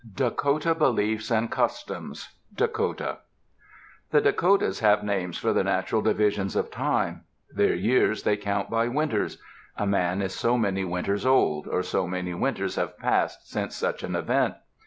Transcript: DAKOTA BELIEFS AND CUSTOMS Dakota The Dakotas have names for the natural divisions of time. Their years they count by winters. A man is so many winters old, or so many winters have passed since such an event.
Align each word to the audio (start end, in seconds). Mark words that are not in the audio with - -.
DAKOTA 0.15 0.73
BELIEFS 0.73 1.29
AND 1.29 1.51
CUSTOMS 1.51 2.29
Dakota 2.55 3.19
The 4.09 4.19
Dakotas 4.19 4.79
have 4.79 5.03
names 5.03 5.37
for 5.37 5.53
the 5.53 5.63
natural 5.63 6.01
divisions 6.01 6.55
of 6.55 6.71
time. 6.71 7.25
Their 7.51 7.75
years 7.75 8.23
they 8.23 8.35
count 8.35 8.67
by 8.71 8.87
winters. 8.87 9.37
A 9.77 9.85
man 9.85 10.23
is 10.23 10.33
so 10.33 10.57
many 10.57 10.83
winters 10.83 11.23
old, 11.23 11.67
or 11.67 11.83
so 11.83 12.07
many 12.07 12.33
winters 12.33 12.77
have 12.77 12.97
passed 12.97 13.47
since 13.47 13.75
such 13.75 14.01
an 14.01 14.15
event. 14.15 14.55